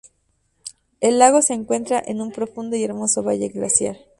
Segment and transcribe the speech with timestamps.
[0.99, 3.97] El lago se encuentra en un profundo y hermoso valle glaciar.